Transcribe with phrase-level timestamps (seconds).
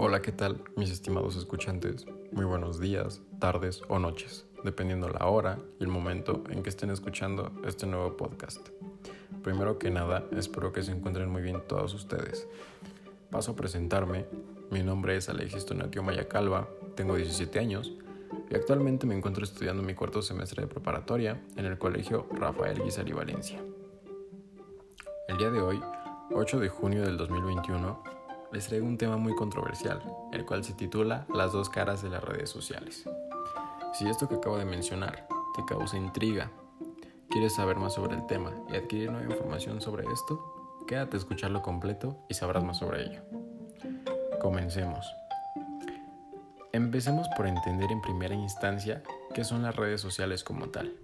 [0.00, 2.06] Hola, ¿qué tal mis estimados escuchantes?
[2.30, 6.90] Muy buenos días, tardes o noches, dependiendo la hora y el momento en que estén
[6.90, 8.68] escuchando este nuevo podcast.
[9.42, 12.46] Primero que nada, espero que se encuentren muy bien todos ustedes.
[13.32, 14.26] Paso a presentarme.
[14.70, 17.92] Mi nombre es Alexis Tonatio Mayacalva, tengo 17 años
[18.48, 23.14] y actualmente me encuentro estudiando mi cuarto semestre de preparatoria en el Colegio Rafael Guizari
[23.14, 23.60] Valencia.
[25.26, 25.82] El día de hoy,
[26.30, 28.17] 8 de junio del 2021,
[28.52, 30.02] les traigo un tema muy controversial,
[30.32, 33.04] el cual se titula Las dos caras de las redes sociales.
[33.92, 36.50] Si esto que acabo de mencionar te causa intriga,
[37.30, 41.62] quieres saber más sobre el tema y adquirir nueva información sobre esto, quédate a escucharlo
[41.62, 43.22] completo y sabrás más sobre ello.
[44.40, 45.06] Comencemos.
[46.72, 49.02] Empecemos por entender en primera instancia
[49.34, 50.94] qué son las redes sociales como tal.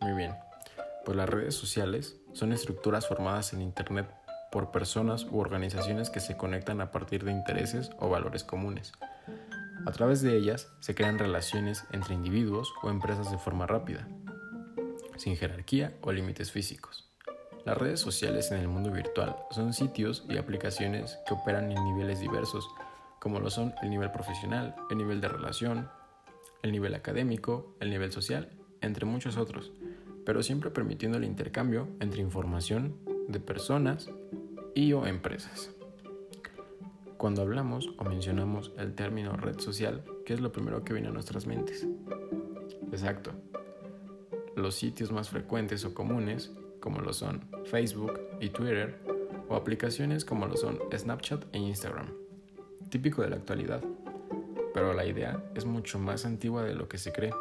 [0.00, 0.34] Muy bien,
[1.04, 4.08] pues las redes sociales son estructuras formadas en Internet
[4.54, 8.92] por personas u organizaciones que se conectan a partir de intereses o valores comunes.
[9.84, 14.06] A través de ellas se crean relaciones entre individuos o empresas de forma rápida,
[15.16, 17.10] sin jerarquía o límites físicos.
[17.64, 22.20] Las redes sociales en el mundo virtual son sitios y aplicaciones que operan en niveles
[22.20, 22.70] diversos,
[23.18, 25.90] como lo son el nivel profesional, el nivel de relación,
[26.62, 28.52] el nivel académico, el nivel social,
[28.82, 29.72] entre muchos otros,
[30.24, 32.94] pero siempre permitiendo el intercambio entre información
[33.26, 34.08] de personas
[34.74, 35.70] y o empresas.
[37.16, 41.12] Cuando hablamos o mencionamos el término red social, ¿qué es lo primero que viene a
[41.12, 41.86] nuestras mentes?
[42.90, 43.32] Exacto.
[44.56, 49.00] Los sitios más frecuentes o comunes, como lo son Facebook y Twitter,
[49.48, 52.12] o aplicaciones como lo son Snapchat e Instagram.
[52.90, 53.82] Típico de la actualidad,
[54.72, 57.32] pero la idea es mucho más antigua de lo que se cree.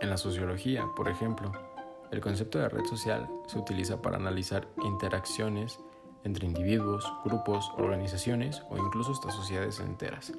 [0.00, 1.52] En la sociología, por ejemplo,
[2.10, 5.78] el concepto de red social se utiliza para analizar interacciones
[6.24, 10.32] entre individuos, grupos, organizaciones o incluso hasta sociedades enteras.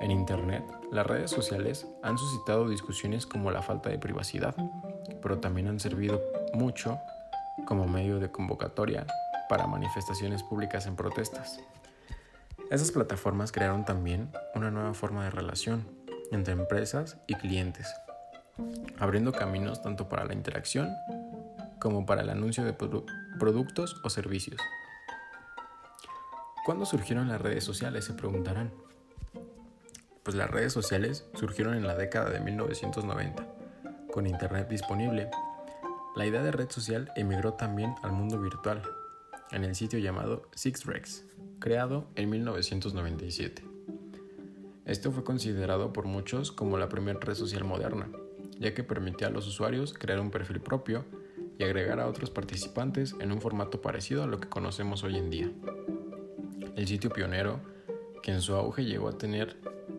[0.00, 4.54] En Internet, las redes sociales han suscitado discusiones como la falta de privacidad,
[5.22, 6.22] pero también han servido
[6.52, 6.98] mucho
[7.64, 9.06] como medio de convocatoria
[9.48, 11.60] para manifestaciones públicas en protestas.
[12.70, 15.86] Esas plataformas crearon también una nueva forma de relación
[16.32, 17.86] entre empresas y clientes,
[18.98, 20.90] abriendo caminos tanto para la interacción
[21.80, 24.60] como para el anuncio de productos o servicios.
[26.64, 28.04] ¿Cuándo surgieron las redes sociales?
[28.04, 28.72] Se preguntarán.
[30.22, 33.46] Pues las redes sociales surgieron en la década de 1990,
[34.12, 35.30] con Internet disponible.
[36.16, 38.82] La idea de red social emigró también al mundo virtual,
[39.52, 41.24] en el sitio llamado SixRex,
[41.60, 43.64] creado en 1997.
[44.86, 48.08] Esto fue considerado por muchos como la primera red social moderna,
[48.58, 51.04] ya que permitía a los usuarios crear un perfil propio
[51.58, 55.30] y agregar a otros participantes en un formato parecido a lo que conocemos hoy en
[55.30, 55.50] día.
[56.76, 57.60] El sitio pionero,
[58.22, 59.56] que en su auge llegó a tener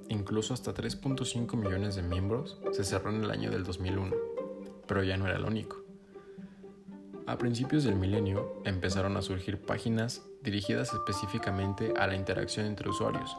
[0.09, 4.15] incluso hasta 3.5 millones de miembros, se cerró en el año del 2001,
[4.87, 5.77] pero ya no era el único.
[7.25, 13.35] A principios del milenio empezaron a surgir páginas dirigidas específicamente a la interacción entre usuarios.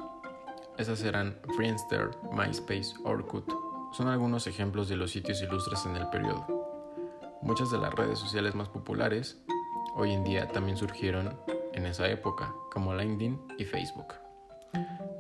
[0.77, 3.50] Esas eran Friendster, MySpace, Orkut.
[3.93, 6.57] Son algunos ejemplos de los sitios ilustres en el periodo.
[7.43, 9.38] Muchas de las redes sociales más populares
[9.94, 11.38] hoy en día también surgieron
[11.72, 14.15] en esa época, como LinkedIn y Facebook.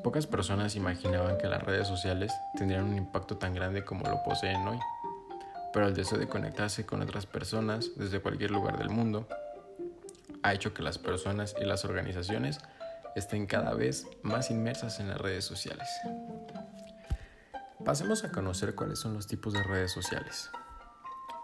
[0.02, 4.66] Pocas personas imaginaban que las redes sociales tendrían un impacto tan grande como lo poseen
[4.66, 4.78] hoy,
[5.72, 9.28] pero el deseo de conectarse con otras personas desde cualquier lugar del mundo
[10.42, 12.58] ha hecho que las personas y las organizaciones
[13.14, 15.88] estén cada vez más inmersas en las redes sociales.
[17.84, 20.50] Pasemos a conocer cuáles son los tipos de redes sociales.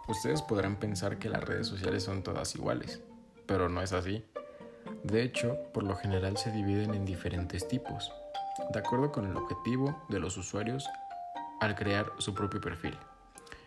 [0.06, 3.00] Ustedes podrán pensar que las redes sociales son todas iguales,
[3.46, 4.22] pero no es así.
[5.02, 8.12] De hecho, por lo general se dividen en diferentes tipos,
[8.72, 10.86] de acuerdo con el objetivo de los usuarios
[11.60, 12.96] al crear su propio perfil.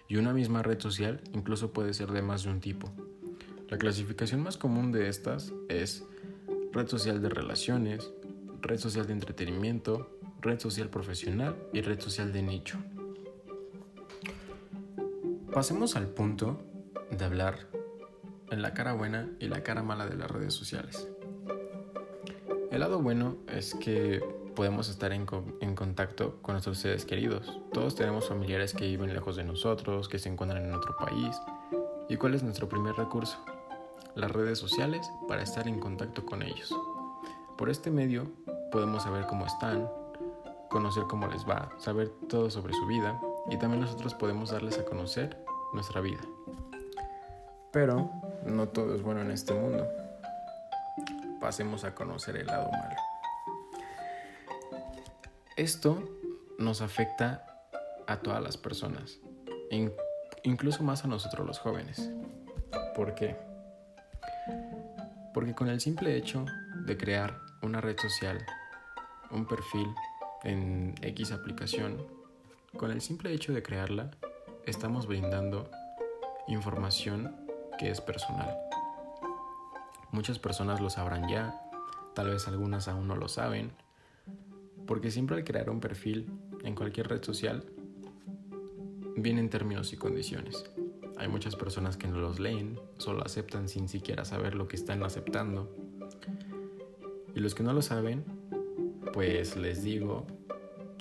[0.08, 2.92] Y una misma red social incluso puede ser de más de un tipo.
[3.70, 6.04] La clasificación más común de estas es
[6.72, 8.12] red social de relaciones,
[8.62, 12.78] red social de entretenimiento, red social profesional y red social de nicho.
[15.54, 16.60] Pasemos al punto
[17.10, 17.68] de hablar
[18.52, 21.08] en la cara buena y la cara mala de las redes sociales.
[22.70, 24.22] El lado bueno es que
[24.56, 27.60] podemos estar en, contacto con nuestros seres queridos.
[27.72, 31.40] Todos tenemos familiares que viven lejos de nosotros, que se encuentran en otro país.
[32.10, 33.38] ¿Y cuál es nuestro primer recurso?
[34.16, 36.76] Las redes sociales para estar en contacto con ellos.
[37.58, 38.30] Por este medio
[38.72, 39.90] podemos saber cómo están,
[40.70, 44.86] conocer cómo les va, saber todo sobre su vida y también nosotros podemos darles a
[44.86, 46.22] conocer nuestra vida.
[47.72, 48.12] Pero
[48.46, 49.88] no todo es bueno en este mundo.
[51.40, 52.96] Pasemos a conocer el lado malo.
[55.56, 56.04] Esto
[56.58, 57.46] nos afecta
[58.08, 59.20] a todas las personas,
[60.44, 62.10] incluso más a nosotros los jóvenes.
[62.96, 63.36] ¿Por qué?
[65.34, 66.46] Porque con el simple hecho
[66.86, 68.44] de crear una red social,
[69.30, 69.88] un perfil
[70.44, 72.17] en X aplicación,
[72.78, 74.12] con el simple hecho de crearla,
[74.66, 75.70] estamos brindando
[76.48, 77.36] información
[77.80, 78.56] que es personal.
[80.12, 81.60] Muchas personas lo sabrán ya,
[82.14, 83.72] tal vez algunas aún no lo saben,
[84.86, 86.32] porque siempre al crear un perfil
[86.64, 87.66] en cualquier red social,
[89.16, 90.64] vienen términos y condiciones.
[91.18, 95.04] Hay muchas personas que no los leen, solo aceptan sin siquiera saber lo que están
[95.04, 95.76] aceptando.
[97.34, 98.24] Y los que no lo saben,
[99.14, 100.28] pues les digo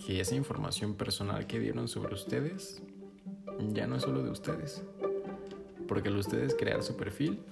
[0.04, 2.82] que esa información personal que dieron sobre ustedes
[3.72, 4.82] ya no es solo de ustedes.
[5.88, 7.42] Porque al ustedes crear su perfil,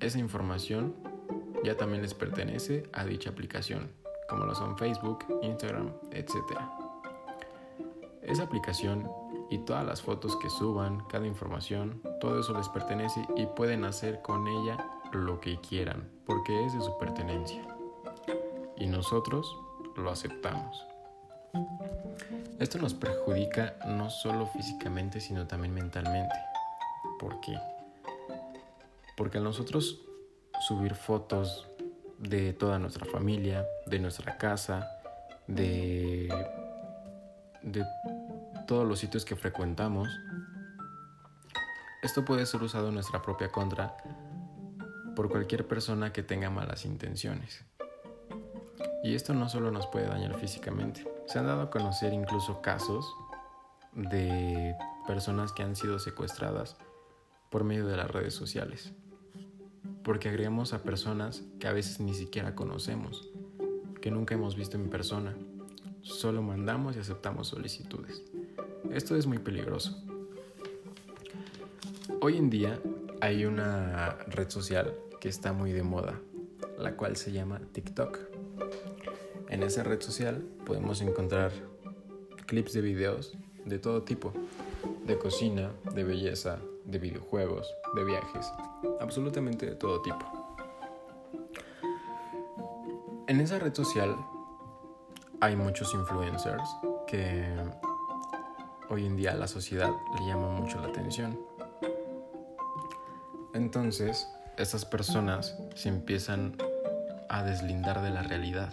[0.00, 0.94] esa información
[1.64, 3.90] ya también les pertenece a dicha aplicación,
[4.28, 6.34] como lo son Facebook, Instagram, etc.
[8.22, 9.08] Esa aplicación
[9.50, 14.22] y todas las fotos que suban, cada información, todo eso les pertenece y pueden hacer
[14.22, 14.78] con ella
[15.12, 17.62] lo que quieran, porque es de su pertenencia.
[18.76, 19.54] Y nosotros
[19.96, 20.89] lo aceptamos.
[22.58, 26.34] Esto nos perjudica no solo físicamente, sino también mentalmente.
[27.18, 27.58] ¿Por qué?
[29.16, 30.00] Porque al nosotros
[30.60, 31.68] subir fotos
[32.18, 34.90] de toda nuestra familia, de nuestra casa,
[35.46, 36.28] de,
[37.62, 37.84] de
[38.66, 40.08] todos los sitios que frecuentamos,
[42.02, 43.96] esto puede ser usado en nuestra propia contra
[45.16, 47.64] por cualquier persona que tenga malas intenciones.
[49.02, 53.14] Y esto no solo nos puede dañar físicamente, se han dado a conocer incluso casos
[53.92, 54.74] de
[55.06, 56.76] personas que han sido secuestradas
[57.50, 58.92] por medio de las redes sociales,
[60.02, 63.30] porque agregamos a personas que a veces ni siquiera conocemos,
[64.00, 65.36] que nunca hemos visto en persona,
[66.02, 68.24] solo mandamos y aceptamos solicitudes.
[68.90, 70.02] Esto es muy peligroso.
[72.20, 72.80] Hoy en día
[73.20, 76.18] hay una red social que está muy de moda,
[76.76, 78.29] la cual se llama TikTok.
[79.50, 81.50] En esa red social podemos encontrar
[82.46, 84.32] clips de videos de todo tipo,
[85.04, 87.66] de cocina, de belleza, de videojuegos,
[87.96, 88.52] de viajes,
[89.00, 90.24] absolutamente de todo tipo.
[93.26, 94.16] En esa red social
[95.40, 96.70] hay muchos influencers
[97.08, 97.44] que
[98.88, 101.36] hoy en día a la sociedad le llama mucho la atención.
[103.52, 106.56] Entonces, estas personas se empiezan
[107.28, 108.72] a deslindar de la realidad.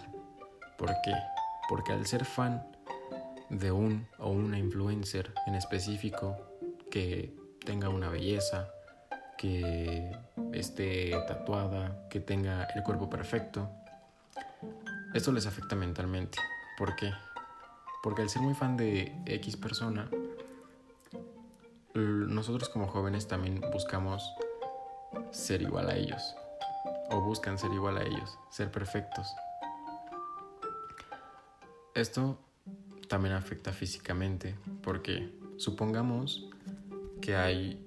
[0.78, 1.12] ¿Por qué?
[1.68, 2.64] Porque al ser fan
[3.50, 6.36] de un o una influencer en específico
[6.90, 7.36] que
[7.66, 8.68] tenga una belleza,
[9.36, 10.16] que
[10.52, 13.68] esté tatuada, que tenga el cuerpo perfecto,
[15.14, 16.38] esto les afecta mentalmente.
[16.78, 17.12] ¿Por qué?
[18.02, 20.08] Porque al ser muy fan de X persona,
[21.94, 24.32] nosotros como jóvenes también buscamos
[25.32, 26.36] ser igual a ellos.
[27.10, 29.34] O buscan ser igual a ellos, ser perfectos.
[31.98, 32.38] Esto
[33.08, 34.54] también afecta físicamente
[34.84, 36.48] porque supongamos
[37.20, 37.84] que hay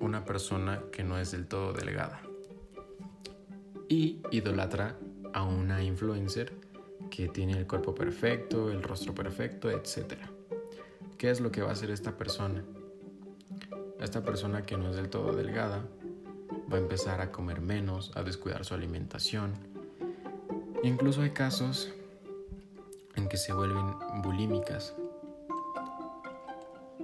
[0.00, 2.20] una persona que no es del todo delgada
[3.88, 4.96] y idolatra
[5.32, 6.54] a una influencer
[7.08, 10.14] que tiene el cuerpo perfecto, el rostro perfecto, etc.
[11.18, 12.64] ¿Qué es lo que va a hacer esta persona?
[14.00, 15.84] Esta persona que no es del todo delgada
[16.72, 19.52] va a empezar a comer menos, a descuidar su alimentación.
[20.82, 21.94] Incluso hay casos
[23.16, 24.94] en que se vuelven bulímicas.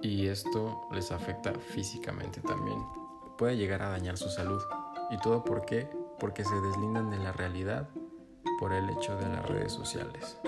[0.01, 2.79] Y esto les afecta físicamente también.
[3.37, 4.63] Puede llegar a dañar su salud.
[5.11, 5.89] ¿Y todo por qué?
[6.19, 7.89] Porque se deslindan de la realidad
[8.59, 10.39] por el hecho de las redes sociales.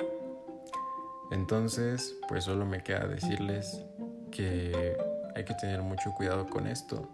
[1.30, 3.84] Entonces, pues solo me queda decirles
[4.32, 4.96] que
[5.34, 7.08] hay que tener mucho cuidado con esto,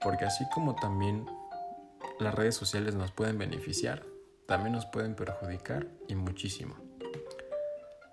[0.00, 1.26] porque así como también
[2.20, 4.04] las redes sociales nos pueden beneficiar,
[4.46, 6.87] también nos pueden perjudicar y muchísimo.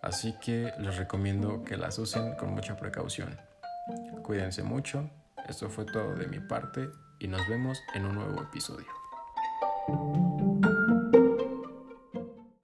[0.06, 3.36] Así que les recomiendo que las usen con mucha precaución.
[4.22, 5.10] Cuídense mucho,
[5.50, 6.88] esto fue todo de mi parte
[7.20, 8.86] y nos vemos en un nuevo episodio.